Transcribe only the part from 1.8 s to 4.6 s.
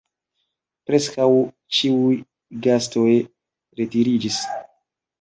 ĉiuj gastoj retiriĝis.